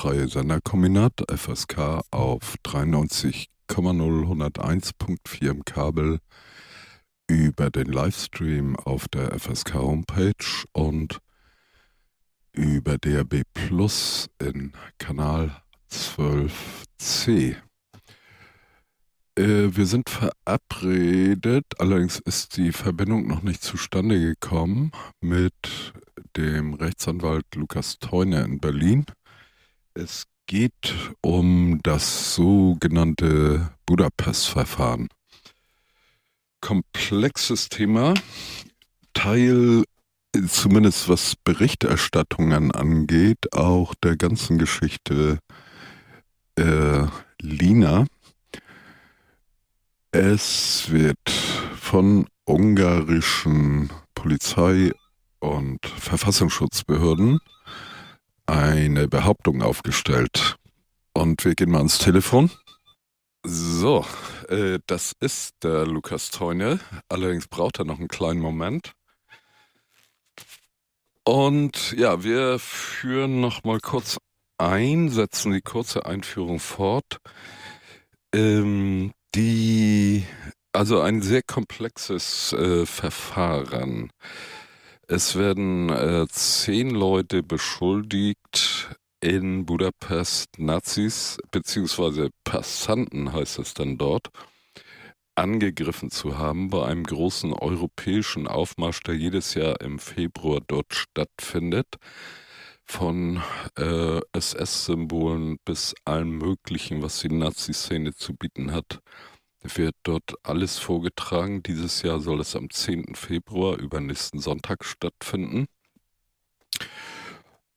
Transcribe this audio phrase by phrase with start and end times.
[0.00, 6.20] freie Senderkombinat FSK auf 93,0 im Kabel
[7.26, 11.18] über den Livestream auf der FSK Homepage und
[12.52, 15.54] über DRB Plus in Kanal
[15.92, 17.56] 12c.
[19.36, 25.92] Äh, wir sind verabredet, allerdings ist die Verbindung noch nicht zustande gekommen mit
[26.38, 29.04] dem Rechtsanwalt Lukas Theuner in Berlin.
[30.02, 35.08] Es geht um das sogenannte Budapest-Verfahren.
[36.62, 38.14] Komplexes Thema,
[39.12, 39.84] Teil
[40.48, 45.38] zumindest was Berichterstattungen angeht, auch der ganzen Geschichte
[46.56, 47.04] äh,
[47.42, 48.06] Lina.
[50.12, 51.28] Es wird
[51.78, 54.92] von ungarischen Polizei
[55.40, 57.40] und Verfassungsschutzbehörden
[58.50, 60.56] eine Behauptung aufgestellt.
[61.12, 62.50] Und wir gehen mal ans Telefon.
[63.44, 64.04] So,
[64.48, 66.80] äh, das ist der Lukas Teune.
[67.08, 68.92] Allerdings braucht er noch einen kleinen Moment.
[71.24, 74.18] Und ja, wir führen noch mal kurz
[74.58, 77.18] ein, setzen die kurze Einführung fort.
[78.34, 80.26] Ähm, die,
[80.72, 84.10] also ein sehr komplexes äh, Verfahren.
[85.12, 94.28] Es werden äh, zehn Leute beschuldigt, in Budapest Nazis beziehungsweise Passanten heißt es dann dort,
[95.34, 101.88] angegriffen zu haben bei einem großen europäischen Aufmarsch, der jedes Jahr im Februar dort stattfindet.
[102.84, 103.42] Von
[103.76, 109.00] äh, SS-Symbolen bis allem Möglichen, was die Nazi-Szene zu bieten hat
[109.62, 111.62] wird dort alles vorgetragen.
[111.62, 113.14] Dieses Jahr soll es am 10.
[113.14, 115.66] Februar über nächsten Sonntag stattfinden.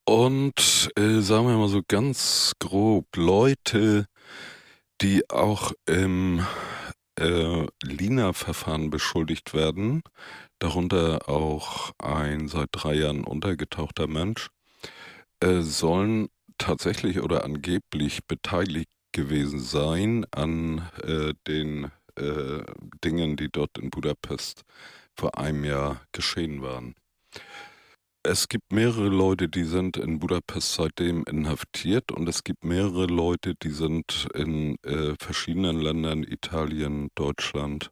[0.06, 4.08] Und äh, sagen wir mal so ganz grob, Leute,
[5.02, 6.45] die auch im
[7.20, 10.04] äh, Lina-Verfahren beschuldigt werden,
[10.60, 14.50] darunter auch ein seit drei Jahren untergetauchter Mensch,
[15.39, 22.64] äh, sollen tatsächlich oder angeblich beteiligt gewesen sein an äh, den äh,
[23.04, 24.64] Dingen, die dort in Budapest
[25.16, 26.96] vor einem Jahr geschehen waren.
[28.26, 33.54] Es gibt mehrere Leute, die sind in Budapest seitdem inhaftiert und es gibt mehrere Leute,
[33.56, 37.92] die sind in äh, verschiedenen Ländern, Italien, Deutschland,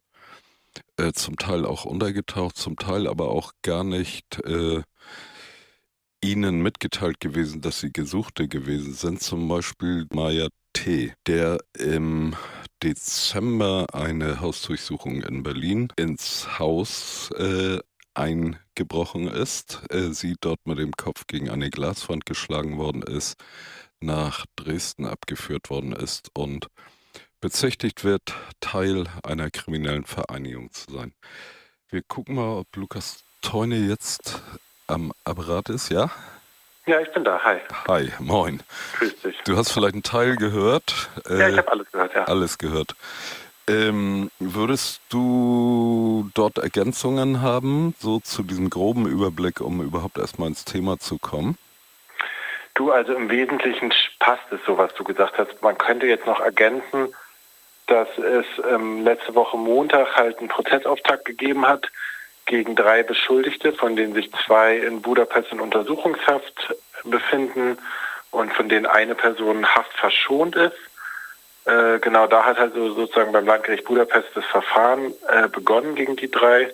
[0.95, 4.83] äh, zum Teil auch untergetaucht, zum Teil aber auch gar nicht äh,
[6.23, 9.21] ihnen mitgeteilt gewesen, dass sie Gesuchte gewesen sind.
[9.21, 12.35] Zum Beispiel Maya T., der im
[12.83, 17.79] Dezember eine Hausdurchsuchung in Berlin ins Haus äh,
[18.13, 23.35] eingebrochen ist, äh, sie dort mit dem Kopf gegen eine Glaswand geschlagen worden ist,
[23.99, 26.67] nach Dresden abgeführt worden ist und
[27.39, 31.13] bezichtigt wird, Teil einer kriminellen Vereinigung zu sein.
[31.89, 34.41] Wir gucken mal, ob Lukas Teune jetzt
[34.91, 36.09] am Apparat ist, ja?
[36.85, 37.39] Ja, ich bin da.
[37.43, 37.59] Hi.
[37.87, 38.61] Hi, moin.
[38.97, 39.39] Grüß dich.
[39.45, 41.09] Du hast vielleicht einen Teil gehört.
[41.29, 42.23] Ja, ich habe alles gehört, ja.
[42.25, 42.95] Alles gehört.
[43.67, 50.65] Ähm, würdest du dort Ergänzungen haben, so zu diesem groben Überblick, um überhaupt erstmal ins
[50.65, 51.57] Thema zu kommen?
[52.73, 55.61] Du, also im Wesentlichen passt es so, was du gesagt hast.
[55.61, 57.13] Man könnte jetzt noch ergänzen,
[57.85, 61.91] dass es ähm, letzte Woche Montag halt einen Prozessauftakt gegeben hat
[62.45, 67.77] gegen drei Beschuldigte, von denen sich zwei in Budapest in Untersuchungshaft befinden
[68.31, 70.77] und von denen eine Person Haft verschont ist.
[71.65, 76.31] Äh, genau da hat also sozusagen beim Landgericht Budapest das Verfahren äh, begonnen gegen die
[76.31, 76.71] drei.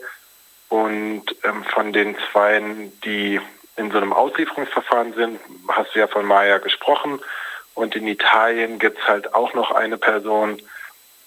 [0.69, 2.61] Und ähm, von den zwei,
[3.03, 3.39] die
[3.75, 7.19] in so einem Auslieferungsverfahren sind, hast du ja von Maya gesprochen.
[7.73, 10.61] Und in Italien gibt es halt auch noch eine Person,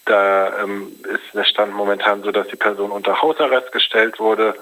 [0.05, 4.55] da ähm, ist der Stand momentan so, dass die Person unter Hausarrest gestellt wurde,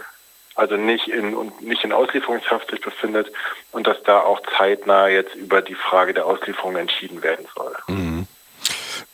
[0.55, 3.31] also nicht in und nicht in Auslieferungshaft sich befindet
[3.71, 7.75] und dass da auch zeitnah jetzt über die Frage der Auslieferung entschieden werden soll.
[7.87, 8.27] Mhm.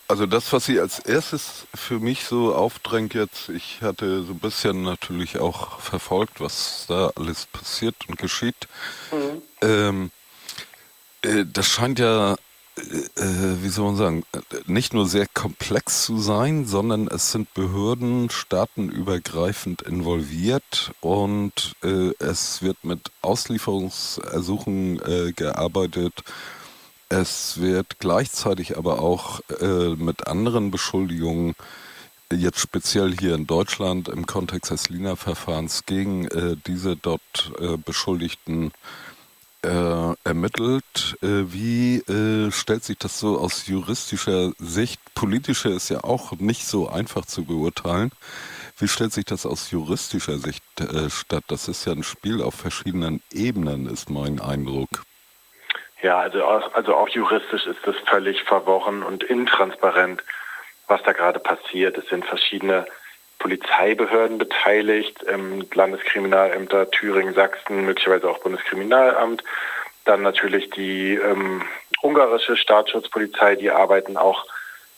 [0.06, 4.38] Also das, was sie als erstes für mich so aufdrängt jetzt, ich hatte so ein
[4.38, 8.68] bisschen natürlich auch verfolgt, was da alles passiert und geschieht.
[9.10, 9.42] Mhm.
[9.62, 10.10] Ähm,
[11.22, 12.36] äh, das scheint ja
[12.76, 14.24] äh, wie soll man sagen,
[14.66, 22.62] nicht nur sehr komplex zu sein, sondern es sind Behörden staatenübergreifend involviert und äh, es
[22.62, 26.24] wird mit Auslieferungsersuchen äh, gearbeitet.
[27.08, 31.54] Es wird gleichzeitig aber auch äh, mit anderen Beschuldigungen,
[32.32, 38.68] jetzt speziell hier in Deutschland im Kontext des Lina-Verfahrens gegen äh, diese dort äh, Beschuldigten
[38.68, 39.13] äh,
[39.64, 41.16] ermittelt.
[41.22, 45.00] Äh, wie äh, stellt sich das so aus juristischer Sicht?
[45.14, 48.10] Politische ist ja auch nicht so einfach zu beurteilen.
[48.78, 51.44] Wie stellt sich das aus juristischer Sicht äh, statt?
[51.48, 55.04] Das ist ja ein Spiel auf verschiedenen Ebenen, ist mein Eindruck.
[56.02, 60.22] Ja, also, also auch juristisch ist das völlig verworren und intransparent,
[60.86, 61.96] was da gerade passiert.
[61.96, 62.84] Es sind verschiedene
[63.44, 69.44] Polizeibehörden beteiligt, ähm, Landeskriminalämter Thüringen, Sachsen, möglicherweise auch Bundeskriminalamt.
[70.06, 71.62] Dann natürlich die ähm,
[72.00, 74.46] ungarische Staatsschutzpolizei, die arbeiten auch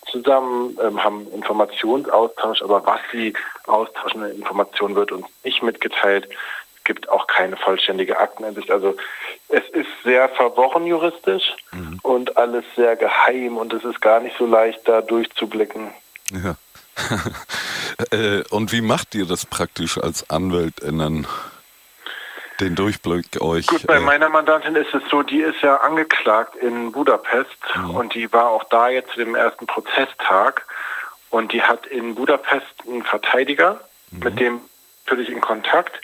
[0.08, 3.34] zusammen, ähm, haben Informationsaustausch, aber was sie
[3.66, 6.28] austauschen in Informationen wird uns nicht mitgeteilt.
[6.76, 8.70] Es gibt auch keine vollständige Akteneinsicht.
[8.70, 8.94] Also
[9.48, 11.98] es ist sehr verworren juristisch mhm.
[12.04, 15.90] und alles sehr geheim und es ist gar nicht so leicht, da durchzublicken.
[16.30, 16.54] Ja.
[18.10, 21.26] Äh, und wie macht ihr das praktisch als AnwältInnen?
[22.60, 23.66] Den Durchblick euch.
[23.66, 27.90] Gut, bei äh, meiner Mandantin ist es so, die ist ja angeklagt in Budapest mhm.
[27.90, 30.64] und die war auch da jetzt zu dem ersten Prozesstag
[31.28, 34.18] und die hat in Budapest einen Verteidiger, mhm.
[34.20, 34.60] mit dem
[35.06, 36.00] natürlich in Kontakt.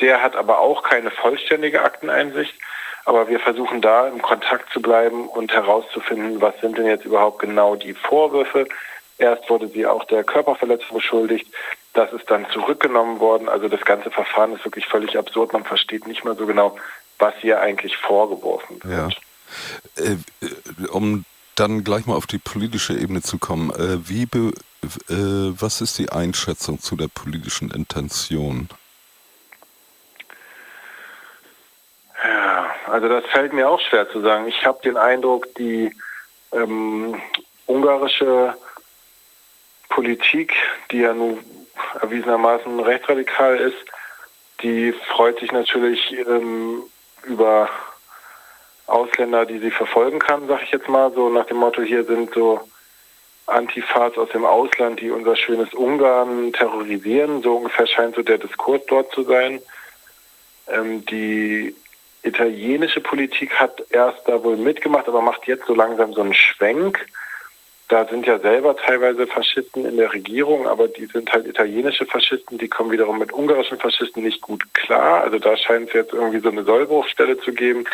[0.00, 2.54] Der hat aber auch keine vollständige Akteneinsicht.
[3.04, 7.38] Aber wir versuchen da im Kontakt zu bleiben und herauszufinden, was sind denn jetzt überhaupt
[7.38, 8.66] genau die Vorwürfe,
[9.20, 11.46] Erst wurde sie auch der Körperverletzung beschuldigt.
[11.92, 13.50] Das ist dann zurückgenommen worden.
[13.50, 15.52] Also das ganze Verfahren ist wirklich völlig absurd.
[15.52, 16.78] Man versteht nicht mal so genau,
[17.18, 19.18] was hier eigentlich vorgeworfen wird.
[19.96, 20.02] Ja.
[20.02, 20.16] Äh,
[20.88, 23.70] um dann gleich mal auf die politische Ebene zu kommen.
[23.72, 24.54] Äh, wie be,
[25.10, 28.70] äh, was ist die Einschätzung zu der politischen Intention?
[32.24, 34.48] Ja, also das fällt mir auch schwer zu sagen.
[34.48, 35.94] Ich habe den Eindruck, die
[36.52, 37.20] ähm,
[37.66, 38.54] ungarische
[39.90, 40.54] Politik,
[40.90, 41.38] die ja nun
[42.00, 43.76] erwiesenermaßen rechtsradikal ist,
[44.62, 46.82] die freut sich natürlich ähm,
[47.24, 47.68] über
[48.86, 52.32] Ausländer, die sie verfolgen kann, sag ich jetzt mal, so nach dem Motto, hier sind
[52.34, 52.60] so
[53.46, 57.42] Antifas aus dem Ausland, die unser schönes Ungarn terrorisieren.
[57.42, 59.60] So ungefähr scheint so der Diskurs dort zu sein.
[60.68, 61.74] Ähm, die
[62.22, 67.06] italienische Politik hat erst da wohl mitgemacht, aber macht jetzt so langsam so einen Schwenk
[67.90, 72.56] da sind ja selber teilweise Faschisten in der Regierung, aber die sind halt italienische Faschisten,
[72.56, 75.22] die kommen wiederum mit ungarischen Faschisten nicht gut klar.
[75.22, 77.84] Also da scheint es jetzt irgendwie so eine Sollbruchstelle zu geben.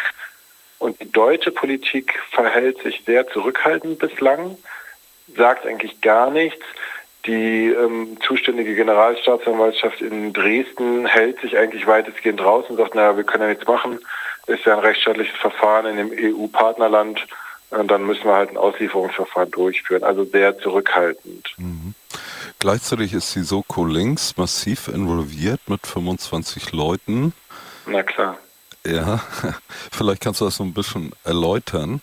[0.78, 4.58] Und die deutsche Politik verhält sich sehr zurückhaltend bislang,
[5.34, 6.62] sagt eigentlich gar nichts.
[7.24, 13.24] Die ähm, zuständige Generalstaatsanwaltschaft in Dresden hält sich eigentlich weitestgehend raus und sagt, naja, wir
[13.24, 13.98] können ja nichts machen.
[14.46, 17.26] Ist ja ein rechtsstaatliches Verfahren in dem EU-Partnerland
[17.70, 20.04] und dann müssen wir halt ein Auslieferungsverfahren durchführen.
[20.04, 21.54] Also sehr zurückhaltend.
[21.56, 21.94] Mhm.
[22.58, 27.32] Gleichzeitig ist die Soko Links massiv involviert mit 25 Leuten.
[27.86, 28.38] Na klar.
[28.84, 29.20] Ja,
[29.92, 32.00] vielleicht kannst du das so ein bisschen erläutern.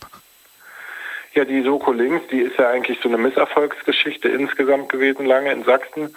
[1.33, 5.63] Ja, die Soko Links, die ist ja eigentlich so eine Misserfolgsgeschichte insgesamt gewesen, lange in
[5.63, 6.15] Sachsen.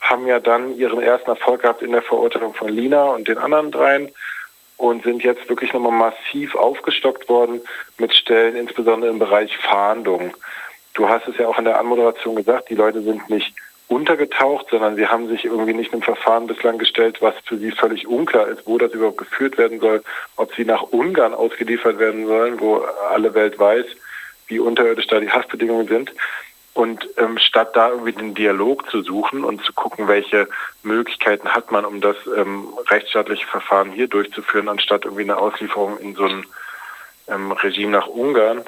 [0.00, 3.70] Haben ja dann ihren ersten Erfolg gehabt in der Verurteilung von Lina und den anderen
[3.72, 4.10] dreien
[4.82, 7.60] und sind jetzt wirklich nochmal massiv aufgestockt worden
[7.98, 10.34] mit Stellen, insbesondere im Bereich Fahndung.
[10.94, 13.54] Du hast es ja auch in der Anmoderation gesagt, die Leute sind nicht
[13.86, 18.08] untergetaucht, sondern sie haben sich irgendwie nicht einem Verfahren bislang gestellt, was für sie völlig
[18.08, 20.02] unklar ist, wo das überhaupt geführt werden soll,
[20.34, 23.86] ob sie nach Ungarn ausgeliefert werden sollen, wo alle Welt weiß,
[24.48, 26.12] wie unterirdisch da die Haftbedingungen sind.
[26.74, 30.48] Und ähm, statt da irgendwie den Dialog zu suchen und zu gucken, welche
[30.82, 36.14] Möglichkeiten hat man, um das ähm, rechtsstaatliche Verfahren hier durchzuführen, anstatt irgendwie eine Auslieferung in
[36.14, 36.46] so ein
[37.28, 38.62] ähm, Regime nach Ungarn,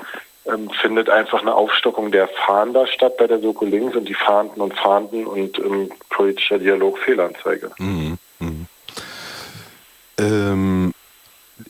[0.47, 4.61] ähm, findet einfach eine Aufstockung der Fahnder statt bei der Soko Links und die fahnden
[4.61, 7.71] und fahnden und ähm, politischer Dialog Fehlanzeige.
[7.79, 8.19] Mhm.
[8.39, 8.67] Mhm.
[10.19, 10.93] Ähm,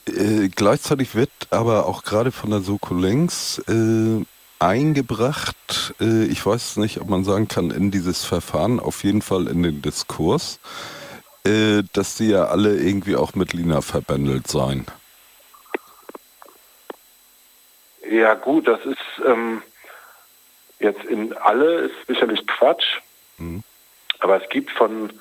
[0.06, 4.24] äh, gleichzeitig wird aber auch gerade von der Soko Links äh,
[4.58, 9.46] eingebracht, äh, ich weiß nicht, ob man sagen kann, in dieses Verfahren, auf jeden Fall
[9.49, 10.61] in den Diskurs,
[11.46, 14.87] äh, dass die ja alle irgendwie auch mit Lina verbändelt seien.
[18.11, 19.62] Ja gut, das ist ähm,
[20.78, 23.00] jetzt in alle ist sicherlich Quatsch,
[23.38, 23.62] mhm.
[24.20, 25.12] aber es gibt von,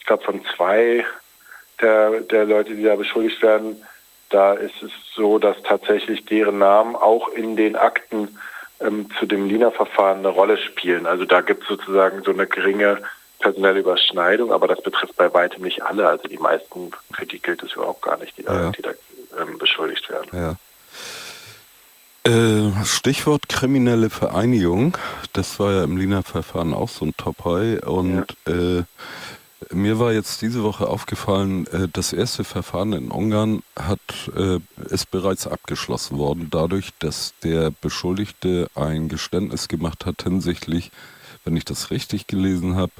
[0.00, 1.04] ich glaube von zwei
[1.80, 3.82] der, der Leute, die da beschuldigt werden,
[4.30, 8.38] da ist es so, dass tatsächlich deren Namen auch in den Akten
[8.84, 11.06] ähm, zu dem Lina-Verfahren eine Rolle spielen.
[11.06, 13.02] Also da gibt es sozusagen so eine geringe
[13.38, 16.08] personelle Überschneidung, aber das betrifft bei weitem nicht alle.
[16.08, 18.70] Also die meisten, für die gilt es überhaupt gar nicht, die da, ja.
[18.70, 18.90] die da
[19.40, 20.28] ähm, beschuldigt werden.
[20.32, 20.56] Ja.
[22.24, 24.96] Äh, Stichwort kriminelle Vereinigung,
[25.32, 28.52] das war ja im Lina-Verfahren auch so ein Top-High und ja.
[28.52, 28.84] äh,
[29.70, 34.00] Mir war jetzt diese Woche aufgefallen, äh, das erste Verfahren in Ungarn hat,
[34.36, 40.90] äh, ist bereits abgeschlossen worden, dadurch, dass der Beschuldigte ein Geständnis gemacht hat hinsichtlich,
[41.44, 42.92] wenn ich das richtig gelesen habe,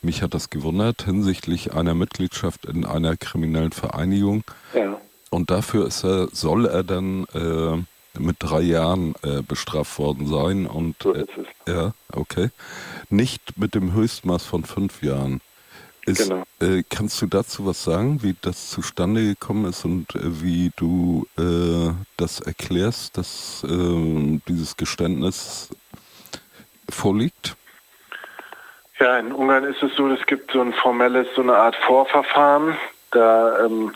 [0.00, 4.44] mich hat das gewundert, hinsichtlich einer Mitgliedschaft in einer kriminellen Vereinigung.
[4.74, 5.00] Ja.
[5.30, 10.66] Und dafür ist er, soll er dann äh, mit drei Jahren äh, bestraft worden sein
[10.66, 11.26] und so äh,
[11.66, 12.50] ja, okay.
[13.08, 15.40] Nicht mit dem Höchstmaß von fünf Jahren.
[16.04, 16.42] Ist, genau.
[16.60, 21.28] äh, kannst du dazu was sagen, wie das zustande gekommen ist und äh, wie du
[21.38, 25.68] äh, das erklärst, dass ähm, dieses Geständnis
[26.88, 27.56] vorliegt?
[28.98, 32.76] Ja, in Ungarn ist es so, es gibt so ein formelles, so eine Art Vorverfahren.
[33.12, 33.92] Da ähm,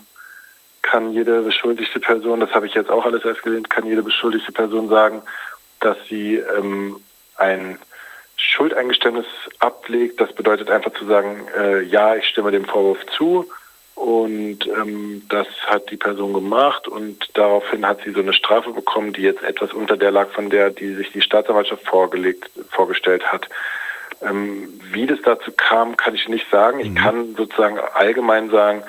[0.83, 4.53] kann jede beschuldigte Person, das habe ich jetzt auch alles erst gelehnt, kann jede beschuldigte
[4.53, 5.23] Person sagen,
[5.81, 7.01] dass sie ähm,
[7.37, 7.79] ein
[8.47, 9.27] Schuldeingeständnis
[9.59, 10.21] ablegt.
[10.21, 13.47] Das bedeutet einfach zu sagen, äh, ja, ich stimme dem Vorwurf zu.
[13.95, 19.15] Und ähm, das hat die Person gemacht und daraufhin hat sie so eine Strafe bekommen,
[19.15, 23.49] die jetzt etwas unter der lag, von der die sich die Staatsanwaltschaft vorgelegt, vorgestellt hat.
[24.23, 26.81] Ähm, wie das dazu kam, kann ich nicht sagen.
[26.81, 26.95] Ich mhm.
[26.95, 28.83] kann sozusagen allgemein sagen,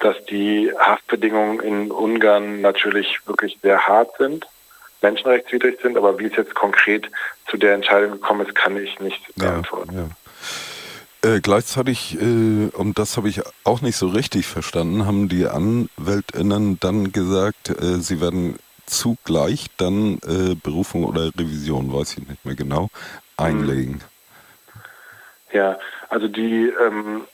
[0.00, 4.46] dass die Haftbedingungen in Ungarn natürlich wirklich sehr hart sind,
[5.00, 7.10] menschenrechtswidrig sind, aber wie es jetzt konkret
[7.48, 9.94] zu der Entscheidung gekommen ist, kann ich nicht beantworten.
[9.94, 10.08] Ja, ja.
[11.20, 16.78] Äh, gleichzeitig, äh, und das habe ich auch nicht so richtig verstanden, haben die AnwältInnen
[16.78, 22.54] dann gesagt, äh, sie werden zugleich dann äh, Berufung oder Revision, weiß ich nicht mehr
[22.54, 22.88] genau,
[23.36, 24.00] einlegen.
[25.52, 25.78] Ja,
[26.08, 27.24] also die ähm,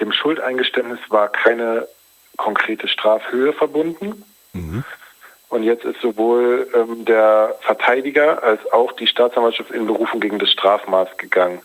[0.00, 1.88] dem Schuldeingeständnis war keine
[2.36, 4.24] konkrete Strafhöhe verbunden.
[4.52, 4.84] Mhm.
[5.52, 10.50] Und jetzt ist sowohl ähm, der Verteidiger als auch die Staatsanwaltschaft in Berufung gegen das
[10.50, 11.60] Strafmaß gegangen.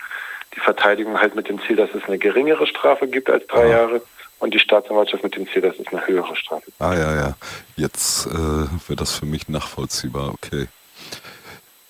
[0.53, 3.69] Die Verteidigung halt mit dem Ziel, dass es eine geringere Strafe gibt als drei ah.
[3.69, 4.01] Jahre
[4.39, 6.81] und die Staatsanwaltschaft mit dem Ziel, dass es eine höhere Strafe gibt.
[6.81, 7.37] Ah ja, ja.
[7.77, 10.67] Jetzt äh, wird das für mich nachvollziehbar, okay.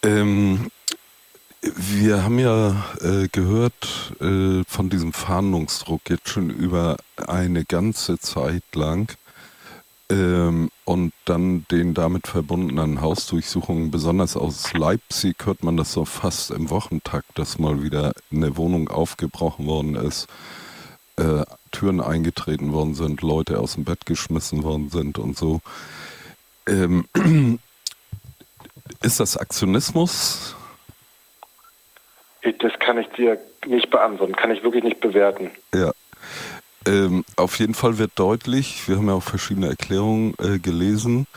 [0.04, 0.70] Ähm,
[1.63, 8.62] wir haben ja äh, gehört äh, von diesem Fahndungsdruck jetzt schon über eine ganze Zeit
[8.75, 9.18] lang
[10.10, 16.52] ähm, und dann den damit verbundenen Hausdurchsuchungen, besonders aus Leipzig hört man das so fast
[16.52, 20.28] im Wochentakt, dass mal wieder eine Wohnung aufgebrochen worden ist,
[21.18, 25.60] äh, Türen eingetreten worden sind, Leute aus dem Bett geschmissen worden sind und so.
[26.68, 27.08] Ähm,
[29.02, 30.56] ist das Aktionismus?
[32.60, 35.52] Das kann ich dir nicht beantworten, kann ich wirklich nicht bewerten.
[35.74, 35.92] Ja.
[36.88, 41.27] Ähm, auf jeden Fall wird deutlich, wir haben ja auch verschiedene Erklärungen äh, gelesen,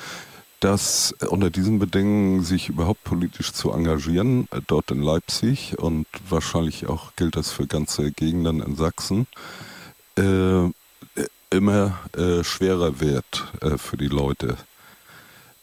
[0.61, 6.87] dass unter diesen Bedingungen sich überhaupt politisch zu engagieren, äh, dort in Leipzig und wahrscheinlich
[6.87, 9.27] auch gilt das für ganze Gegenden in Sachsen,
[10.17, 10.71] äh,
[11.51, 14.57] immer äh, schwerer wird äh, für die Leute.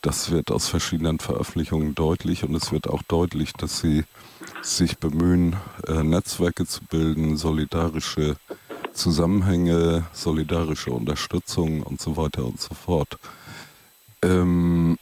[0.02, 4.04] Das wird aus verschiedenen Veröffentlichungen deutlich und es wird auch deutlich, dass sie
[4.62, 5.56] sich bemühen,
[5.88, 8.36] äh, Netzwerke zu bilden, solidarische
[8.98, 13.18] Zusammenhänge, solidarische Unterstützung und so weiter und so fort.
[14.24, 14.98] Ähm,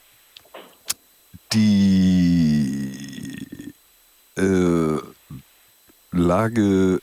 [1.52, 2.92] die
[4.36, 4.98] äh,
[6.12, 7.00] Lage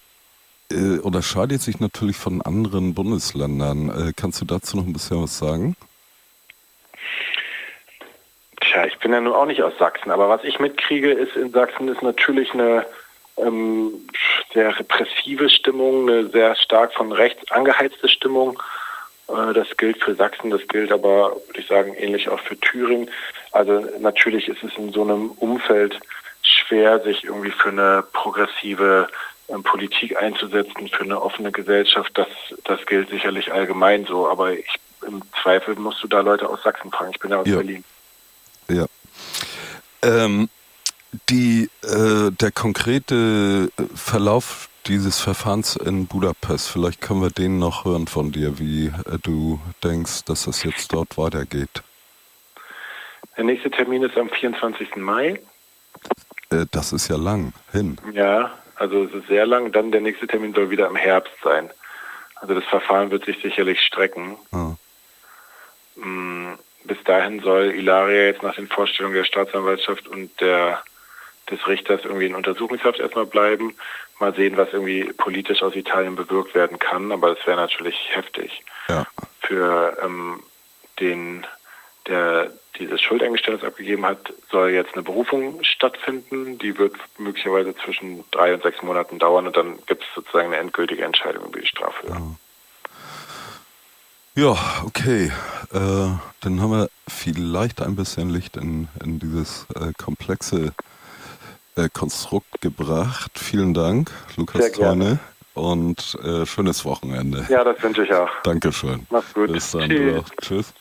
[0.72, 3.90] äh, unterscheidet sich natürlich von anderen Bundesländern.
[3.90, 5.76] Äh, kannst du dazu noch ein bisschen was sagen?
[8.62, 11.52] Tja, ich bin ja nun auch nicht aus Sachsen, aber was ich mitkriege, ist in
[11.52, 12.86] Sachsen ist natürlich eine
[13.38, 13.92] ähm,
[14.54, 18.62] sehr repressive Stimmung, eine sehr stark von rechts angeheizte Stimmung.
[19.28, 23.10] Äh, das gilt für Sachsen, das gilt aber, würde ich sagen, ähnlich auch für Thüringen.
[23.52, 26.00] Also natürlich ist es in so einem Umfeld
[26.42, 29.08] schwer, sich irgendwie für eine progressive
[29.50, 32.12] ähm, Politik einzusetzen, für eine offene Gesellschaft.
[32.16, 32.28] Das,
[32.64, 36.92] das gilt sicherlich allgemein so, aber ich, im Zweifel musst du da Leute aus Sachsen
[36.92, 37.12] fragen.
[37.12, 37.56] Ich bin ja aus ja.
[37.56, 37.84] Berlin.
[38.70, 38.86] Ja.
[40.02, 40.50] Ähm,
[41.30, 48.08] die, äh, der konkrete Verlauf dieses Verfahrens in Budapest, vielleicht können wir den noch hören
[48.08, 51.84] von dir, wie äh, du denkst, dass es jetzt dort weitergeht.
[53.38, 54.96] Der nächste Termin ist am 24.
[54.98, 55.40] Mai.
[56.50, 57.98] Äh, das ist ja lang hin.
[58.14, 59.72] Ja, also es ist sehr lang.
[59.72, 61.70] Dann der nächste Termin soll wieder im Herbst sein.
[62.36, 64.38] Also das Verfahren wird sich sicherlich strecken.
[64.52, 64.76] Ah.
[65.96, 70.84] Mm, bis dahin soll Ilaria jetzt nach den Vorstellungen der Staatsanwaltschaft und der,
[71.50, 73.76] des Richters irgendwie in Untersuchungshaft erstmal bleiben.
[74.20, 77.12] Mal sehen, was irgendwie politisch aus Italien bewirkt werden kann.
[77.12, 79.06] Aber das wäre natürlich heftig ja.
[79.42, 80.44] für ähm,
[81.00, 81.46] den,
[82.08, 86.58] der dieses Schuldeingeständnis abgegeben hat, soll jetzt eine Berufung stattfinden.
[86.58, 90.58] Die wird möglicherweise zwischen drei und sechs Monaten dauern und dann gibt es sozusagen eine
[90.58, 92.08] endgültige Entscheidung über die Strafe.
[94.36, 95.32] Ja, ja okay.
[95.72, 96.10] Äh,
[96.42, 100.74] dann haben wir vielleicht ein bisschen Licht in, in dieses äh, komplexe
[101.76, 103.32] äh, Konstrukt gebracht.
[103.36, 105.20] Vielen Dank, Lukas Torne.
[105.54, 107.46] Und äh, schönes Wochenende.
[107.48, 108.30] Ja, das wünsche ich auch.
[108.44, 109.06] Dankeschön.
[109.12, 109.52] Mach's gut.
[109.52, 109.88] Bis dann.
[109.88, 110.24] Tschüss.
[110.42, 110.74] Tschüss.